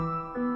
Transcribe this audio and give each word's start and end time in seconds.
Bye. 0.00 0.49